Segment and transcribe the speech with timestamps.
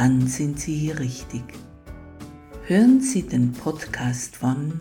[0.00, 1.42] dann sind Sie hier richtig.
[2.64, 4.80] Hören Sie den Podcast von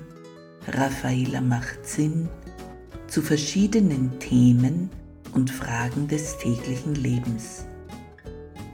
[0.65, 2.29] Raffaela macht Sinn
[3.07, 4.89] zu verschiedenen Themen
[5.33, 7.65] und Fragen des täglichen Lebens.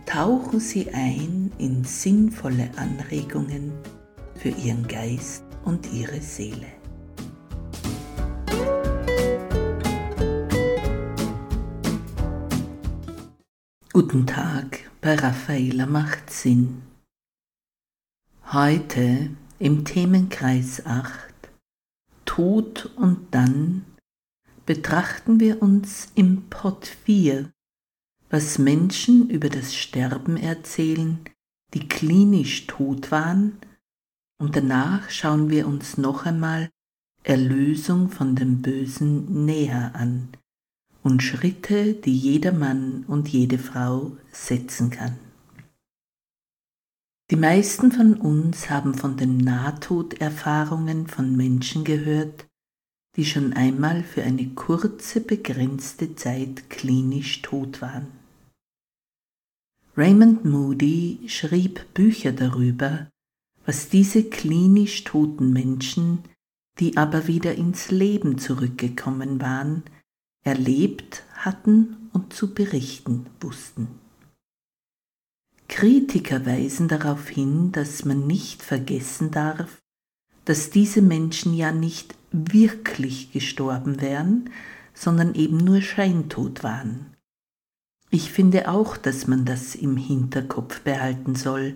[0.05, 3.71] Tauchen Sie ein in sinnvolle Anregungen
[4.35, 6.74] für Ihren Geist und Ihre Seele.
[13.95, 16.81] Guten Tag bei Raffaela macht Sinn.
[18.51, 21.33] Heute im Themenkreis 8
[22.25, 23.85] Tod und dann
[24.65, 27.49] betrachten wir uns im Pot 4,
[28.29, 31.21] was Menschen über das Sterben erzählen,
[31.73, 33.57] die klinisch tot waren,
[34.37, 36.69] und danach schauen wir uns noch einmal
[37.23, 40.27] Erlösung von dem Bösen näher an,
[41.05, 45.15] und Schritte, die jeder Mann und jede Frau setzen kann.
[47.29, 52.47] Die meisten von uns haben von den Nahtoderfahrungen von Menschen gehört,
[53.15, 58.07] die schon einmal für eine kurze, begrenzte Zeit klinisch tot waren.
[59.95, 63.11] Raymond Moody schrieb Bücher darüber,
[63.63, 66.23] was diese klinisch toten Menschen,
[66.79, 69.83] die aber wieder ins Leben zurückgekommen waren,
[70.45, 73.87] erlebt hatten und zu berichten wussten.
[75.67, 79.81] Kritiker weisen darauf hin, dass man nicht vergessen darf,
[80.45, 84.51] dass diese Menschen ja nicht wirklich gestorben wären,
[84.93, 87.15] sondern eben nur scheintot waren.
[88.11, 91.75] Ich finde auch, dass man das im Hinterkopf behalten soll.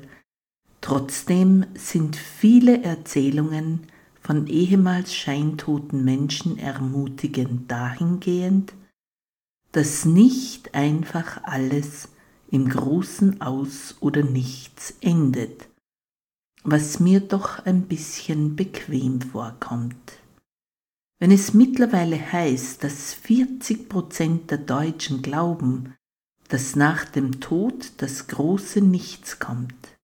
[0.80, 3.88] Trotzdem sind viele Erzählungen
[4.30, 8.76] von ehemals scheintoten Menschen ermutigend dahingehend,
[9.72, 12.10] dass nicht einfach alles
[12.52, 15.68] im großen Aus oder nichts endet,
[16.62, 20.20] was mir doch ein bisschen bequem vorkommt.
[21.18, 25.96] Wenn es mittlerweile heißt, dass 40 Prozent der Deutschen glauben,
[26.50, 29.98] dass nach dem Tod das große Nichts kommt,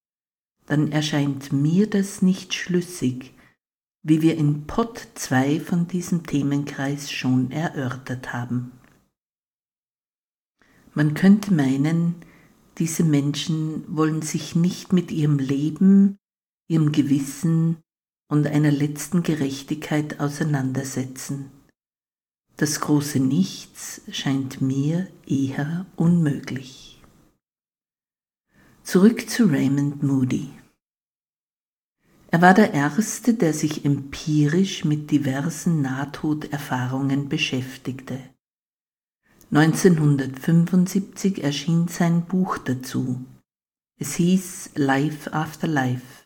[0.66, 3.35] dann erscheint mir das nicht schlüssig,
[4.08, 8.72] wie wir in Pod 2 von diesem Themenkreis schon erörtert haben.
[10.94, 12.14] Man könnte meinen,
[12.78, 16.18] diese Menschen wollen sich nicht mit ihrem Leben,
[16.68, 17.78] ihrem Gewissen
[18.30, 21.50] und einer letzten Gerechtigkeit auseinandersetzen.
[22.58, 27.02] Das große Nichts scheint mir eher unmöglich.
[28.84, 30.52] Zurück zu Raymond Moody.
[32.36, 38.20] Er war der Erste, der sich empirisch mit diversen Nahtoderfahrungen beschäftigte.
[39.52, 43.24] 1975 erschien sein Buch dazu.
[43.98, 46.26] Es hieß Life After Life.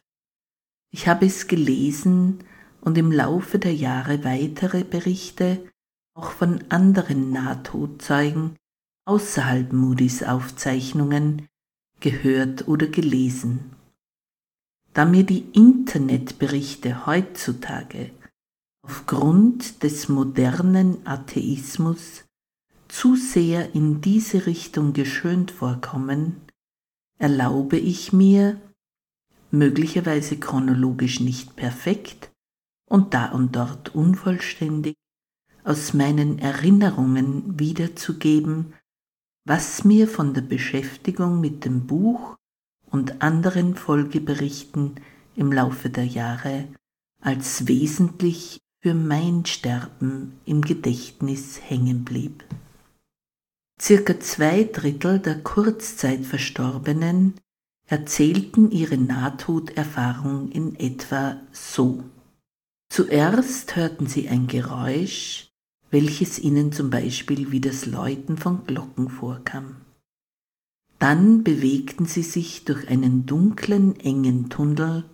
[0.89, 2.39] Ich habe es gelesen
[2.81, 5.63] und im Laufe der Jahre weitere Berichte
[6.15, 8.55] auch von anderen Nahtodzeugen
[9.05, 11.47] außerhalb Moody's Aufzeichnungen
[11.99, 13.75] gehört oder gelesen.
[14.99, 18.11] Da mir die Internetberichte heutzutage
[18.85, 22.25] aufgrund des modernen Atheismus
[22.89, 26.41] zu sehr in diese Richtung geschönt vorkommen,
[27.17, 28.59] erlaube ich mir,
[29.51, 32.33] möglicherweise chronologisch nicht perfekt
[32.89, 34.97] und da und dort unvollständig,
[35.63, 38.74] aus meinen Erinnerungen wiederzugeben,
[39.45, 42.35] was mir von der Beschäftigung mit dem Buch
[42.91, 44.95] und anderen Folgeberichten
[45.36, 46.68] im Laufe der Jahre
[47.21, 52.44] als wesentlich für mein Sterben im Gedächtnis hängen blieb.
[53.81, 57.36] Circa zwei Drittel der Kurzzeitverstorbenen
[57.88, 62.03] erzählten ihre Nahtoderfahrung in etwa so.
[62.89, 65.51] Zuerst hörten sie ein Geräusch,
[65.91, 69.77] welches ihnen zum Beispiel wie das Läuten von Glocken vorkam.
[71.00, 75.06] Dann bewegten sie sich durch einen dunklen, engen Tunnel,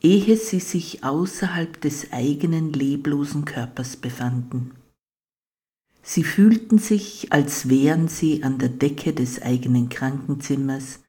[0.00, 4.72] ehe sie sich außerhalb des eigenen leblosen Körpers befanden.
[6.02, 11.00] Sie fühlten sich, als wären sie an der Decke des eigenen Krankenzimmers,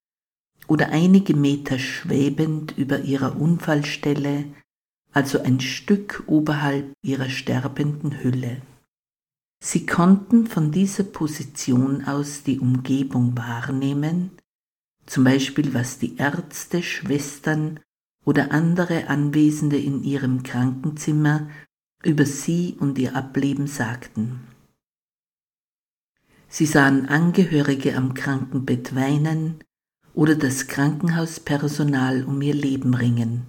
[0.68, 4.46] oder einige Meter schwebend über ihrer Unfallstelle,
[5.12, 8.62] also ein Stück oberhalb ihrer sterbenden Hülle.
[9.66, 14.32] Sie konnten von dieser Position aus die Umgebung wahrnehmen,
[15.06, 17.80] zum Beispiel was die Ärzte, Schwestern
[18.26, 21.48] oder andere Anwesende in ihrem Krankenzimmer
[22.04, 24.42] über sie und ihr Ableben sagten.
[26.50, 29.64] Sie sahen Angehörige am Krankenbett weinen
[30.14, 33.48] oder das Krankenhauspersonal um ihr Leben ringen,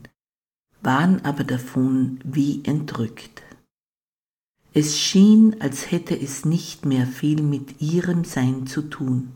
[0.80, 3.43] waren aber davon wie entrückt.
[4.76, 9.30] Es schien, als hätte es nicht mehr viel mit ihrem Sein zu tun.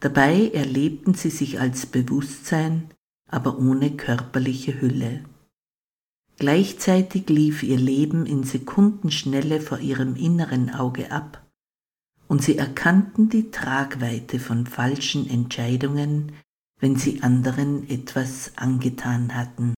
[0.00, 2.88] Dabei erlebten sie sich als Bewusstsein,
[3.28, 5.22] aber ohne körperliche Hülle.
[6.38, 11.44] Gleichzeitig lief ihr Leben in Sekundenschnelle vor ihrem inneren Auge ab,
[12.26, 16.32] und sie erkannten die Tragweite von falschen Entscheidungen,
[16.80, 19.74] wenn sie anderen etwas angetan hatten.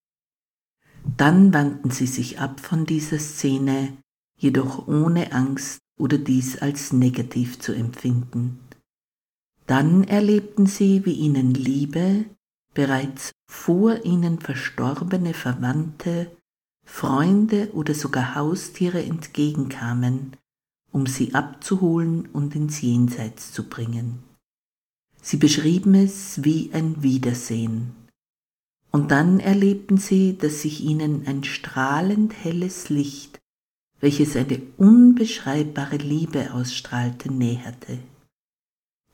[1.17, 3.97] Dann wandten sie sich ab von dieser Szene,
[4.41, 8.59] jedoch ohne Angst oder dies als negativ zu empfinden.
[9.67, 12.25] Dann erlebten sie, wie ihnen Liebe,
[12.75, 16.31] bereits vor ihnen verstorbene Verwandte,
[16.85, 20.37] Freunde oder sogar Haustiere entgegenkamen,
[20.91, 24.25] um sie abzuholen und ins Jenseits zu bringen.
[25.23, 27.93] Sie beschrieben es wie ein Wiedersehen.
[28.91, 33.30] Und dann erlebten sie, dass sich ihnen ein strahlend helles Licht,
[34.01, 37.99] welches eine unbeschreibbare Liebe ausstrahlte, näherte.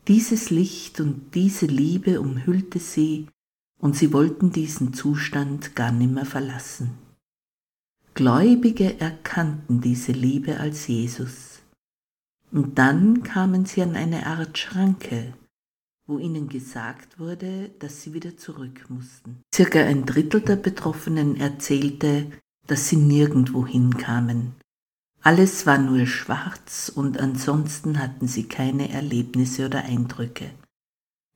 [0.08, 3.26] Dieses Licht und diese Liebe umhüllte sie,
[3.78, 6.92] und sie wollten diesen Zustand gar nimmer verlassen.
[8.14, 11.60] Gläubige erkannten diese Liebe als Jesus.
[12.52, 15.34] Und dann kamen sie an eine Art Schranke,
[16.06, 19.42] wo ihnen gesagt wurde, dass sie wieder zurück mussten.
[19.54, 22.30] Circa ein Drittel der Betroffenen erzählte,
[22.66, 24.54] dass sie nirgendwo hinkamen.
[25.26, 30.52] Alles war nur schwarz und ansonsten hatten sie keine Erlebnisse oder Eindrücke.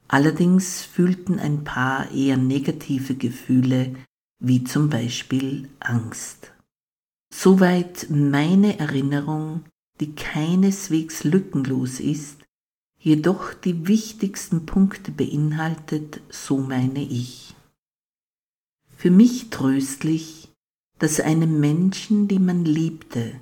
[0.06, 3.96] Allerdings fühlten ein paar eher negative Gefühle,
[4.38, 6.52] wie zum Beispiel Angst.
[7.34, 9.64] Soweit meine Erinnerung
[9.98, 12.36] die keineswegs lückenlos ist,
[12.96, 17.56] jedoch die wichtigsten Punkte beinhaltet, so meine ich.
[18.96, 20.48] Für mich tröstlich,
[21.00, 23.32] dass einem Menschen, die man liebte,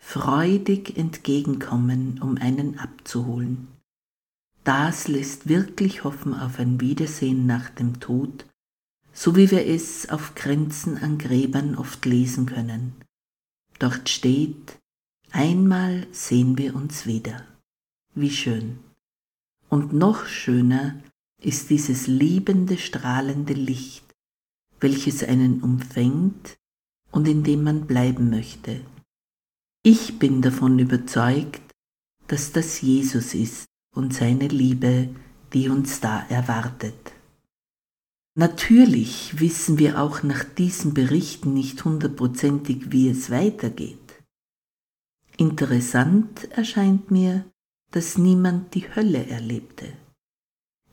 [0.00, 3.68] freudig entgegenkommen, um einen abzuholen.
[4.64, 8.44] Das lässt wirklich hoffen auf ein Wiedersehen nach dem Tod,
[9.12, 12.94] so wie wir es auf Grenzen an Gräbern oft lesen können.
[13.78, 14.80] Dort steht,
[15.32, 17.46] Einmal sehen wir uns wieder.
[18.14, 18.80] Wie schön.
[19.68, 21.00] Und noch schöner
[21.40, 24.04] ist dieses liebende, strahlende Licht,
[24.80, 26.58] welches einen umfängt
[27.12, 28.80] und in dem man bleiben möchte.
[29.82, 31.62] Ich bin davon überzeugt,
[32.26, 33.64] dass das Jesus ist
[33.96, 35.08] und seine Liebe,
[35.54, 37.12] die uns da erwartet.
[38.34, 44.22] Natürlich wissen wir auch nach diesen Berichten nicht hundertprozentig, wie es weitergeht.
[45.38, 47.50] Interessant erscheint mir,
[47.90, 49.94] dass niemand die Hölle erlebte.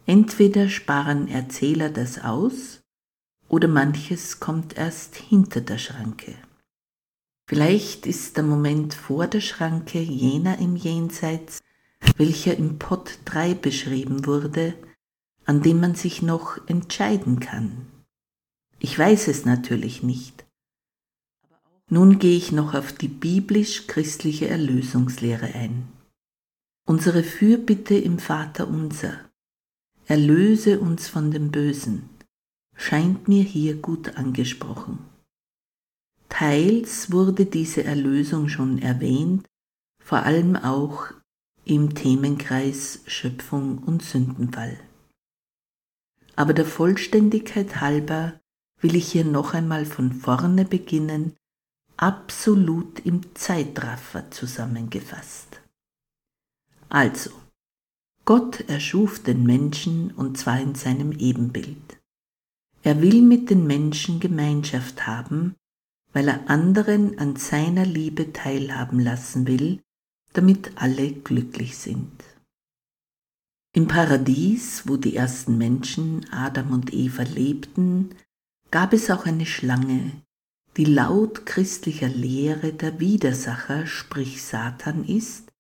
[0.05, 2.79] Entweder sparen Erzähler das aus,
[3.49, 6.35] oder manches kommt erst hinter der Schranke.
[7.47, 11.63] Vielleicht ist der Moment vor der Schranke jener im Jenseits,
[12.17, 14.73] welcher im Pott 3 beschrieben wurde,
[15.45, 17.87] an dem man sich noch entscheiden kann.
[18.79, 20.45] Ich weiß es natürlich nicht,
[21.89, 25.87] nun gehe ich noch auf die biblisch-christliche Erlösungslehre ein.
[26.85, 29.13] Unsere Fürbitte im Vater unser,
[30.05, 32.09] erlöse uns von dem Bösen,
[32.75, 34.99] scheint mir hier gut angesprochen.
[36.29, 39.47] Teils wurde diese Erlösung schon erwähnt,
[40.03, 41.07] vor allem auch
[41.65, 44.79] im Themenkreis Schöpfung und Sündenfall.
[46.35, 48.39] Aber der Vollständigkeit halber
[48.79, 51.35] will ich hier noch einmal von vorne beginnen
[51.97, 55.61] absolut im Zeitraffer zusammengefasst.
[56.89, 57.31] Also,
[58.23, 61.97] Gott erschuf den Menschen und zwar in seinem Ebenbild.
[62.83, 65.55] Er will mit den Menschen Gemeinschaft haben,
[66.13, 69.81] weil er anderen an seiner Liebe teilhaben lassen will,
[70.33, 72.11] damit alle glücklich sind.
[73.73, 78.09] Im Paradies, wo die ersten Menschen, Adam und Eva, lebten,
[78.71, 80.11] gab es auch eine Schlange,
[80.77, 85.51] die laut christlicher Lehre der Widersacher, sprich Satan ist,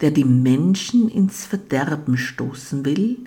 [0.00, 3.24] der die Menschen ins Verderben stoßen will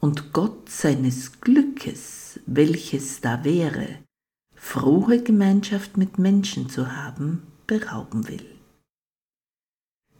[0.00, 3.98] und Gott seines Glückes, welches da wäre,
[4.60, 8.46] frohe Gemeinschaft mit Menschen zu haben, berauben will.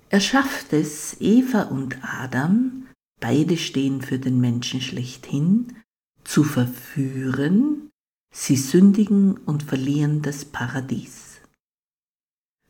[0.09, 2.89] Er schafft es, Eva und Adam,
[3.21, 5.77] beide stehen für den Menschen schlechthin,
[6.25, 7.91] zu verführen,
[8.35, 11.41] sie sündigen und verlieren das Paradies.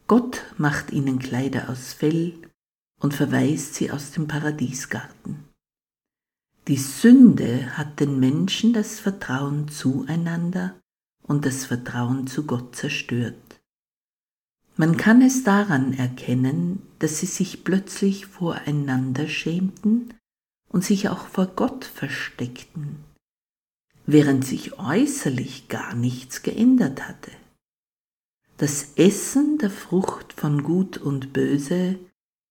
[0.07, 2.35] Gott macht ihnen Kleider aus Fell
[2.99, 5.45] und verweist sie aus dem Paradiesgarten.
[6.69, 10.80] Die Sünde hat den Menschen das Vertrauen zueinander
[11.23, 13.61] und das Vertrauen zu Gott zerstört.
[14.77, 20.15] Man kann es daran erkennen, dass sie sich plötzlich voreinander schämten
[20.69, 23.05] und sich auch vor Gott versteckten,
[24.07, 27.31] während sich äußerlich gar nichts geändert hatte.
[28.57, 31.99] Das Essen der Frucht von Gut und Böse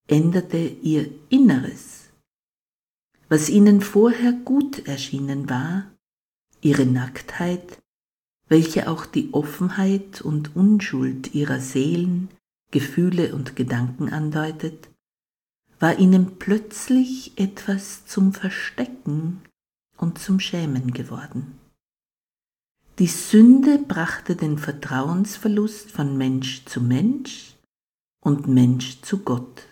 [0.07, 2.09] änderte ihr Inneres.
[3.27, 5.91] Was ihnen vorher gut erschienen war,
[6.61, 7.79] ihre Nacktheit,
[8.49, 12.29] welche auch die Offenheit und Unschuld ihrer Seelen,
[12.71, 14.89] Gefühle und Gedanken andeutet,
[15.79, 19.41] war ihnen plötzlich etwas zum Verstecken
[19.97, 21.57] und zum Schämen geworden.
[22.97, 27.55] Die Sünde brachte den Vertrauensverlust von Mensch zu Mensch
[28.19, 29.67] und Mensch zu Gott,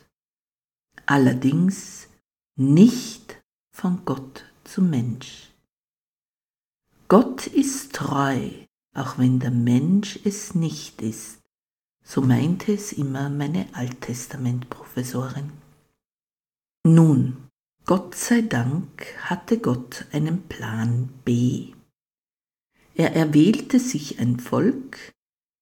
[1.05, 2.07] allerdings
[2.55, 3.41] nicht
[3.74, 5.51] von Gott zu Mensch.
[7.10, 8.50] Gott ist treu,
[8.98, 11.39] auch wenn der Mensch es nicht ist,
[12.04, 15.51] so meinte es immer meine Alttestamentprofessorin.
[16.84, 17.38] Nun,
[17.86, 21.74] Gott sei Dank hatte Gott einen Plan B.
[22.96, 25.13] Er erwählte sich ein Volk,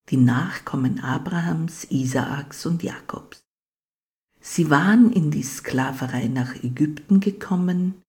[0.10, 3.44] die Nachkommen Abrahams, Isaaks und Jakobs.
[4.40, 8.02] Sie waren in die Sklaverei nach Ägypten gekommen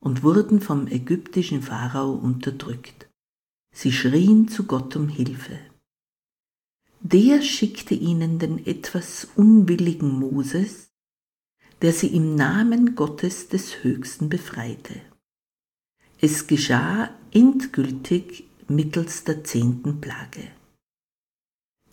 [0.00, 3.11] und wurden vom ägyptischen Pharao unterdrückt.
[3.72, 5.58] Sie schrien zu Gott um Hilfe.
[7.00, 10.90] Der schickte ihnen den etwas unwilligen Moses,
[11.80, 15.00] der sie im Namen Gottes des Höchsten befreite.
[16.20, 20.52] Es geschah endgültig mittels der zehnten Plage.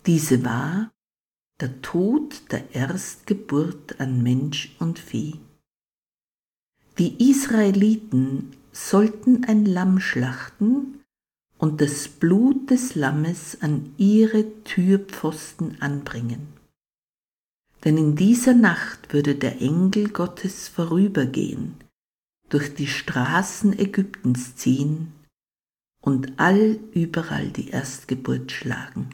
[0.06, 0.92] Diese war
[1.60, 5.40] der Tod der Erstgeburt an Mensch und Vieh.
[6.98, 10.99] Die Israeliten sollten ein Lamm schlachten
[11.60, 16.60] und das Blut des Lammes an ihre Türpfosten anbringen
[17.84, 21.76] denn in dieser Nacht würde der Engel Gottes vorübergehen,
[22.48, 25.12] durch die Straßen Ägyptens ziehen
[26.00, 29.10] und all überall die Erstgeburt schlagen.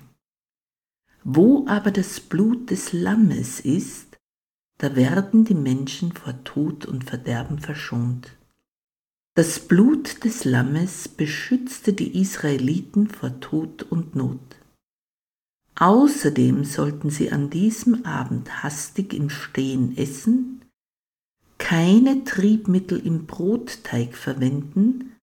[1.22, 4.16] Wo aber das Blut des Lammes ist,
[4.78, 8.36] da werden die Menschen vor Tod und Verderben verschont.
[9.37, 14.40] Das Blut des Lammes beschützte die Israeliten vor Tod und Not.
[15.75, 20.64] Außerdem sollten sie an diesem Abend hastig im Stehen essen,
[21.59, 25.14] keine Triebmittel im Brotteig verwenden,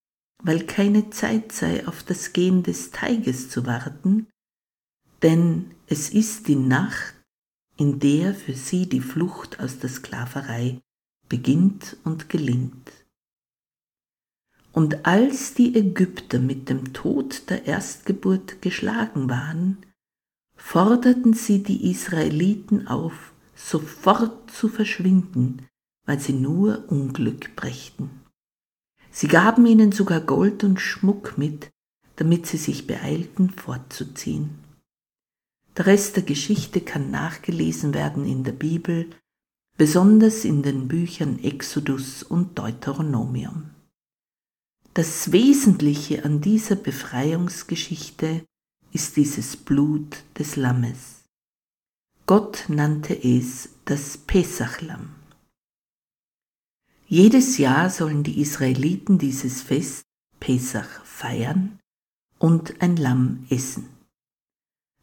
[0.43, 4.27] weil keine Zeit sei, auf das Gehen des Teiges zu warten,
[5.23, 7.15] denn es ist die Nacht,
[7.77, 10.81] in der für sie die Flucht aus der Sklaverei
[11.29, 13.02] beginnt und gelingt.
[14.73, 19.77] Und als die Ägypter mit dem Tod der Erstgeburt geschlagen waren,
[20.55, 25.67] forderten sie die Israeliten auf, sofort zu verschwinden,
[26.05, 28.09] weil sie nur Unglück brächten.
[29.11, 31.69] Sie gaben ihnen sogar Gold und Schmuck mit,
[32.15, 34.55] damit sie sich beeilten, fortzuziehen.
[35.77, 39.07] Der Rest der Geschichte kann nachgelesen werden in der Bibel,
[39.77, 43.72] besonders in den Büchern Exodus und Deuteronomium.
[44.95, 48.45] Das Wesentliche an dieser Befreiungsgeschichte
[48.91, 51.23] ist dieses Blut des Lammes.
[52.27, 55.15] Gott nannte es das Pesachlamm.
[57.07, 60.03] Jedes Jahr sollen die Israeliten dieses Fest
[60.39, 61.79] Pesach feiern
[62.37, 63.89] und ein Lamm essen.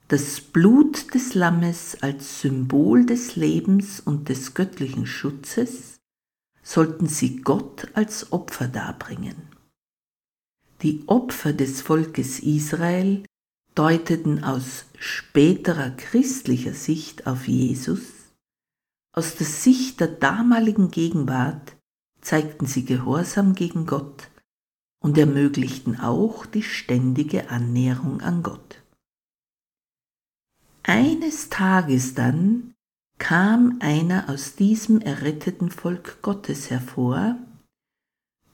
[0.06, 5.98] Das Blut des Lammes als Symbol des Lebens und des göttlichen Schutzes
[6.62, 9.49] sollten sie Gott als Opfer darbringen.
[10.82, 13.22] Die Opfer des Volkes Israel
[13.74, 18.00] deuteten aus späterer christlicher Sicht auf Jesus,
[19.14, 21.76] aus der Sicht der damaligen Gegenwart
[22.22, 24.30] zeigten sie Gehorsam gegen Gott
[25.02, 28.82] und ermöglichten auch die ständige Annäherung an Gott.
[30.82, 32.74] Eines Tages dann
[33.18, 37.36] kam einer aus diesem erretteten Volk Gottes hervor,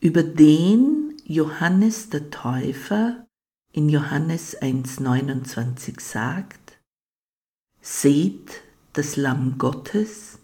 [0.01, 3.27] über den Johannes der Täufer
[3.73, 6.79] in Johannes 1.29 sagt,
[7.81, 10.39] Seht das Lamm Gottes,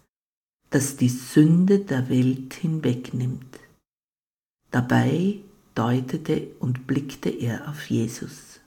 [0.70, 3.60] das die Sünde der Welt hinwegnimmt.
[4.72, 5.38] Dabei
[5.76, 8.58] deutete und blickte er auf Jesus.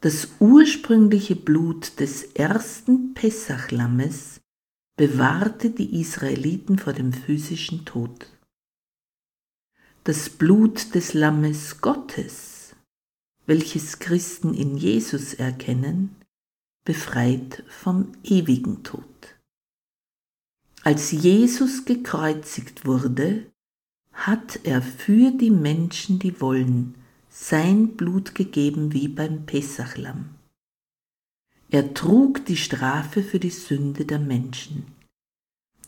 [0.00, 4.38] Das ursprüngliche Blut des ersten Pessachlammes
[4.96, 8.30] bewahrte die Israeliten vor dem physischen Tod.
[10.04, 12.74] Das Blut des Lammes Gottes,
[13.44, 16.16] welches Christen in Jesus erkennen,
[16.86, 19.04] befreit vom ewigen Tod.
[20.84, 23.44] Als Jesus gekreuzigt wurde,
[24.12, 26.94] hat er für die Menschen, die wollen,
[27.28, 30.30] sein Blut gegeben wie beim Pessachlamm.
[31.68, 34.86] Er trug die Strafe für die Sünde der Menschen,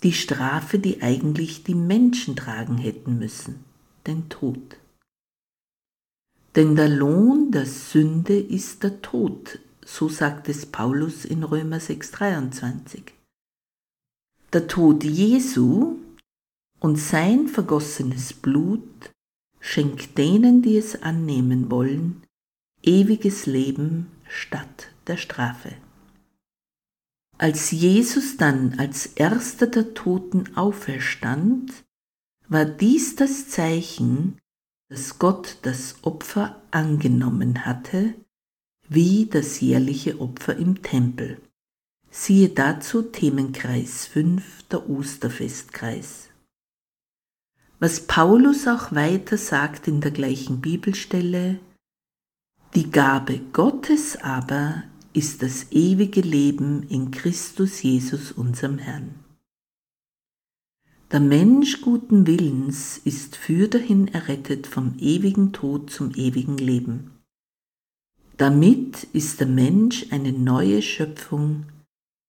[0.02, 3.71] die Strafe, die eigentlich die Menschen tragen hätten müssen,
[4.06, 4.76] den Tod.
[6.54, 13.12] Denn der Lohn der Sünde ist der Tod, so sagt es Paulus in Römer 6:23.
[14.52, 15.96] Der Tod Jesu
[16.78, 19.10] und sein vergossenes Blut
[19.60, 22.22] schenkt denen, die es annehmen wollen,
[22.82, 25.74] ewiges Leben statt der Strafe.
[27.38, 31.84] Als Jesus dann als erster der Toten auferstand,
[32.52, 34.38] war dies das Zeichen,
[34.90, 38.14] dass Gott das Opfer angenommen hatte,
[38.88, 41.40] wie das jährliche Opfer im Tempel.
[42.10, 46.28] Siehe dazu Themenkreis 5, der Osterfestkreis.
[47.78, 51.58] Was Paulus auch weiter sagt in der gleichen Bibelstelle,
[52.74, 54.82] die Gabe Gottes aber
[55.14, 59.21] ist das ewige Leben in Christus Jesus unserem Herrn.
[61.12, 67.10] Der Mensch guten Willens ist fürderhin errettet vom ewigen Tod zum ewigen Leben.
[68.38, 71.66] Damit ist der Mensch eine neue Schöpfung,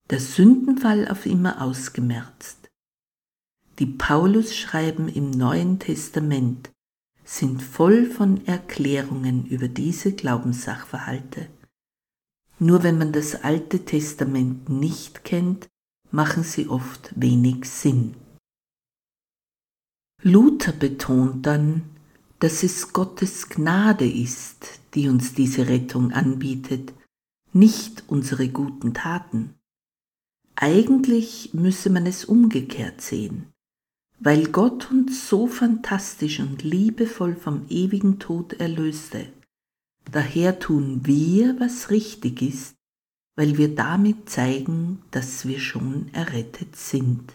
[0.10, 2.70] der Sündenfall auf immer ausgemerzt.
[3.80, 6.70] Die Paulusschreiben im Neuen Testament
[7.24, 11.48] sind voll von Erklärungen über diese Glaubenssachverhalte.
[12.60, 15.70] Nur wenn man das Alte Testament nicht kennt,
[16.12, 18.16] machen sie oft wenig Sinn.
[20.24, 21.84] Luther betont dann,
[22.40, 26.94] dass es Gottes Gnade ist, die uns diese Rettung anbietet,
[27.54, 29.54] nicht unsere guten Taten.
[30.56, 33.54] Eigentlich müsse man es umgekehrt sehen
[34.24, 39.28] weil Gott uns so fantastisch und liebevoll vom ewigen Tod erlöste.
[40.10, 42.76] Daher tun wir, was richtig ist,
[43.36, 47.34] weil wir damit zeigen, dass wir schon errettet sind.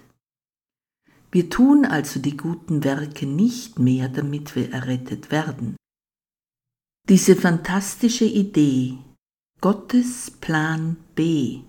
[1.31, 5.77] Wir tun also die guten Werke nicht mehr, damit wir errettet werden.
[7.09, 8.99] Diese fantastische Idee,
[9.61, 11.61] Gottes Plan B.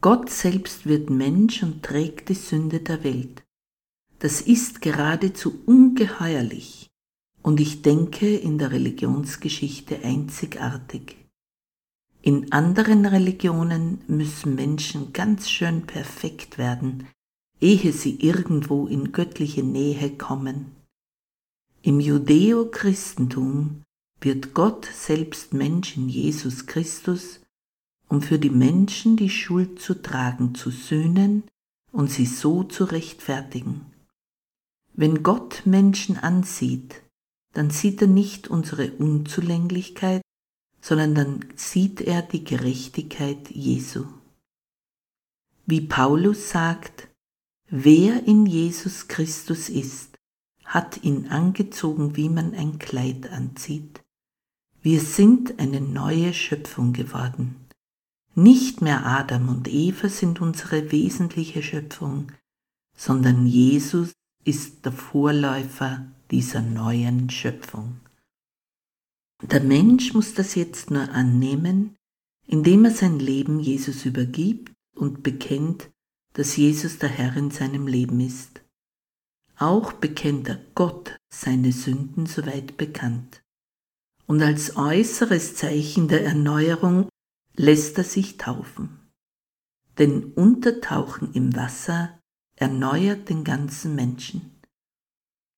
[0.00, 3.42] Gott selbst wird Mensch und trägt die Sünde der Welt
[4.20, 6.90] das ist geradezu ungeheuerlich
[7.42, 11.16] und ich denke in der Religionsgeschichte einzigartig.
[12.20, 17.06] In anderen Religionen müssen Menschen ganz schön perfekt werden,
[17.60, 20.76] ehe sie irgendwo in göttliche Nähe kommen.
[21.82, 23.82] Im Judäo-Christentum
[24.20, 27.40] wird Gott selbst Mensch in Jesus Christus,
[28.08, 31.44] um für die Menschen die Schuld zu tragen, zu sühnen
[31.92, 33.86] und sie so zu rechtfertigen.
[34.94, 37.02] Wenn Gott Menschen ansieht,
[37.54, 40.22] dann sieht er nicht unsere Unzulänglichkeit,
[40.80, 44.06] sondern dann sieht er die Gerechtigkeit Jesu.
[45.66, 47.08] Wie Paulus sagt,
[47.70, 50.18] wer in Jesus Christus ist,
[50.64, 54.02] hat ihn angezogen, wie man ein Kleid anzieht.
[54.82, 57.56] Wir sind eine neue Schöpfung geworden.
[58.34, 62.30] Nicht mehr Adam und Eva sind unsere wesentliche Schöpfung,
[62.94, 64.12] sondern Jesus
[64.44, 68.00] ist der Vorläufer dieser neuen Schöpfung.
[69.42, 71.96] Der Mensch muss das jetzt nur annehmen,
[72.46, 75.90] indem er sein Leben Jesus übergibt und bekennt,
[76.32, 78.62] dass Jesus der Herr in seinem Leben ist.
[79.56, 83.42] Auch bekennt er Gott seine Sünden soweit bekannt.
[84.26, 87.08] Und als äußeres Zeichen der Erneuerung
[87.56, 89.00] lässt er sich taufen.
[89.98, 92.20] Denn Untertauchen im Wasser
[92.54, 94.60] erneuert den ganzen Menschen.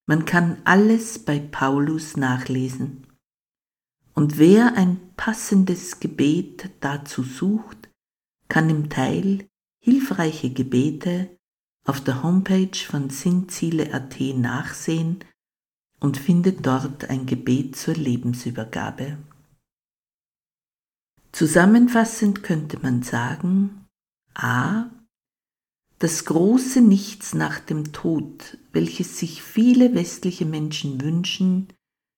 [0.07, 3.07] Man kann alles bei Paulus nachlesen.
[4.15, 7.91] Und wer ein passendes Gebet dazu sucht,
[8.49, 9.47] kann im Teil
[9.83, 11.37] Hilfreiche Gebete
[11.85, 15.25] auf der Homepage von Sinnziele.at nachsehen
[16.01, 19.19] und findet dort ein Gebet zur Lebensübergabe.
[21.33, 23.87] Zusammenfassend könnte man sagen,
[24.35, 24.91] a.
[25.99, 31.69] Das große Nichts nach dem Tod, welches sich viele westliche Menschen wünschen,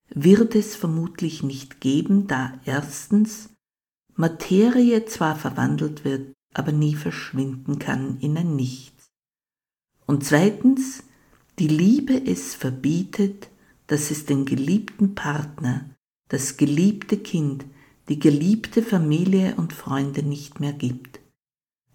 [0.09, 3.51] wird es vermutlich nicht geben, da erstens
[4.15, 9.11] Materie zwar verwandelt wird, aber nie verschwinden kann in ein Nichts.
[10.07, 11.05] Und zweitens,
[11.59, 13.49] die Liebe es verbietet,
[13.87, 15.91] dass es den geliebten Partner,
[16.29, 17.65] das geliebte Kind,
[18.09, 21.21] die geliebte Familie und Freunde nicht mehr gibt.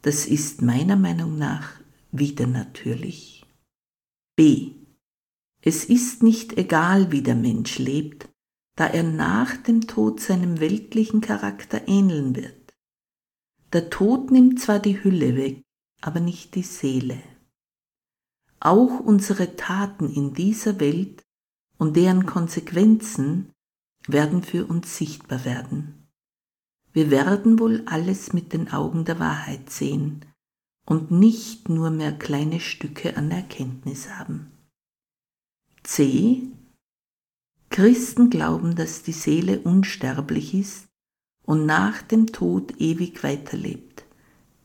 [0.01, 1.71] Das ist meiner Meinung nach
[2.11, 3.45] wieder natürlich.
[4.35, 4.71] B.
[5.61, 8.29] Es ist nicht egal, wie der Mensch lebt,
[8.75, 12.56] da er nach dem Tod seinem weltlichen Charakter ähneln wird.
[13.77, 15.61] Der Tod nimmt zwar die Hülle weg,
[16.01, 17.21] aber nicht die Seele.
[18.59, 21.21] Auch unsere Taten in dieser Welt
[21.77, 23.51] und deren Konsequenzen
[24.07, 26.07] werden für uns sichtbar werden.
[26.91, 30.25] Wir werden wohl alles mit den Augen der Wahrheit sehen
[30.87, 34.53] und nicht nur mehr kleine Stücke an Erkenntnis haben.
[35.83, 36.47] C.
[37.69, 40.86] Christen glauben, dass die Seele unsterblich ist
[41.47, 44.03] und nach dem Tod ewig weiterlebt,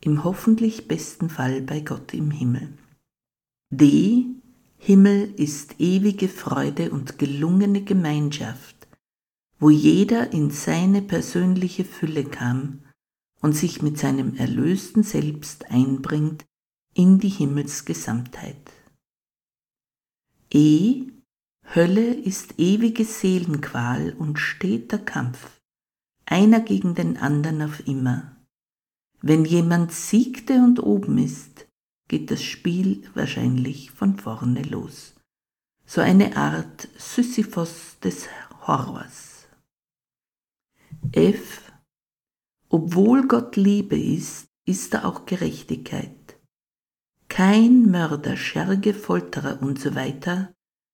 [0.01, 2.77] im hoffentlich besten Fall bei Gott im Himmel.
[3.71, 4.25] D.
[4.77, 8.75] Himmel ist ewige Freude und gelungene Gemeinschaft,
[9.59, 12.83] wo jeder in seine persönliche Fülle kam
[13.39, 16.43] und sich mit seinem erlösten Selbst einbringt
[16.93, 18.73] in die Himmelsgesamtheit.
[20.51, 21.03] E.
[21.73, 25.62] Hölle ist ewige Seelenqual und steter Kampf,
[26.25, 28.35] einer gegen den anderen auf immer.
[29.21, 31.67] Wenn jemand siegte und oben ist,
[32.07, 35.15] geht das Spiel wahrscheinlich von vorne los.
[35.85, 38.27] So eine Art Sisyphos des
[38.67, 39.47] Horrors.
[41.11, 41.71] F.
[42.69, 46.39] Obwohl Gott Liebe ist, ist er auch Gerechtigkeit.
[47.27, 50.13] Kein Mörder, Scherge, Folterer usw.
[50.23, 50.47] So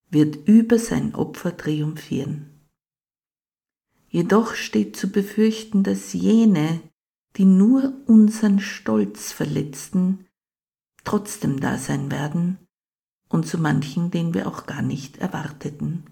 [0.10, 2.59] wird über sein Opfer triumphieren.
[4.10, 6.82] Jedoch steht zu befürchten, dass jene,
[7.38, 10.26] die nur unseren Stolz verletzten,
[11.04, 12.58] trotzdem da sein werden
[13.30, 16.04] und zu manchen, den wir auch gar nicht erwarteten.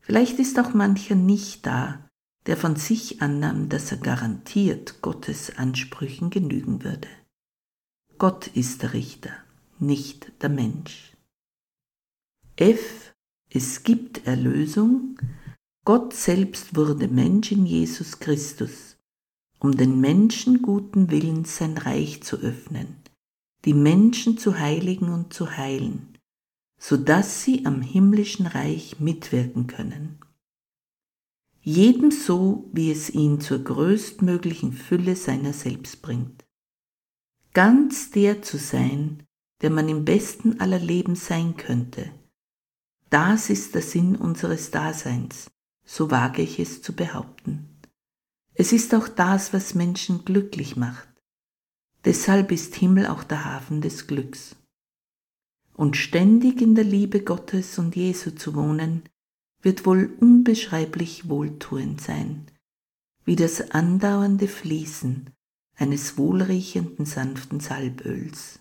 [0.00, 2.08] Vielleicht ist auch mancher nicht da,
[2.46, 7.08] der von sich annahm, dass er garantiert Gottes Ansprüchen genügen würde.
[8.18, 9.30] Gott ist der Richter,
[9.78, 11.16] nicht der Mensch.
[12.56, 13.14] F.
[13.48, 15.18] Es gibt Erlösung.
[15.84, 18.96] Gott selbst wurde Mensch in Jesus Christus,
[19.58, 23.02] um den Menschen guten Willens sein Reich zu öffnen
[23.64, 26.18] die Menschen zu heiligen und zu heilen,
[26.78, 30.18] so dass sie am himmlischen Reich mitwirken können.
[31.60, 36.44] Jedem so, wie es ihn zur größtmöglichen Fülle seiner selbst bringt.
[37.52, 39.22] Ganz der zu sein,
[39.60, 42.10] der man im besten aller Leben sein könnte.
[43.10, 45.51] Das ist der Sinn unseres Daseins,
[45.92, 47.68] so wage ich es zu behaupten.
[48.54, 51.12] Es ist auch das, was Menschen glücklich macht
[52.04, 54.56] Deshalb ist Himmel auch der Hafen des Glücks.
[55.74, 59.02] Und ständig in der Liebe Gottes und Jesu zu wohnen,
[59.62, 62.46] wird wohl unbeschreiblich wohltuend sein,
[63.24, 65.30] wie das andauernde Fließen
[65.76, 68.58] eines wohlriechenden sanften Salböls.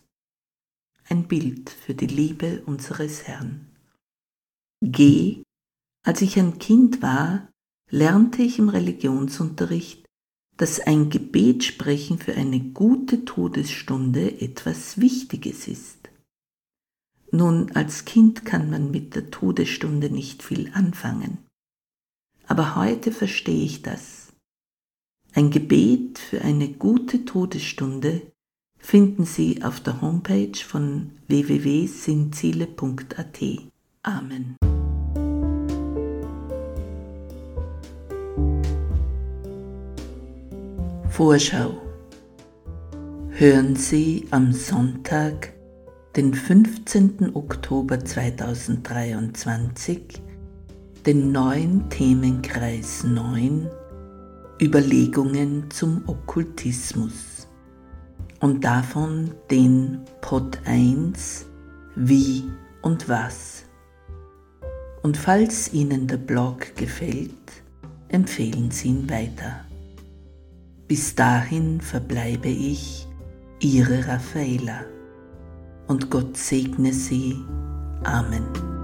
[1.10, 3.67] Ein Bild für die Liebe unseres Herrn.
[4.82, 5.44] G.
[6.03, 7.49] Als ich ein Kind war,
[7.89, 10.05] lernte ich im Religionsunterricht,
[10.57, 16.09] dass ein Gebetsprechen für eine gute Todesstunde etwas Wichtiges ist.
[17.31, 21.39] Nun, als Kind kann man mit der Todesstunde nicht viel anfangen.
[22.45, 24.33] Aber heute verstehe ich das.
[25.33, 28.21] Ein Gebet für eine gute Todesstunde
[28.77, 33.39] finden Sie auf der Homepage von www.sinnziele.at.
[34.03, 34.57] Amen.
[41.23, 41.77] Vorschau.
[43.29, 45.53] Hören Sie am Sonntag,
[46.15, 47.36] den 15.
[47.36, 50.19] Oktober 2023,
[51.05, 53.69] den neuen Themenkreis 9
[54.60, 57.47] Überlegungen zum Okkultismus
[58.39, 61.45] und davon den Pod 1
[61.95, 62.45] Wie
[62.81, 63.65] und Was.
[65.03, 67.62] Und falls Ihnen der Blog gefällt,
[68.10, 69.65] empfehlen Sie ihn weiter.
[70.91, 73.08] Bis dahin verbleibe ich,
[73.62, 74.84] Ihre Raffaela.
[75.88, 77.38] Und Gott segne Sie.
[78.04, 78.81] Amen.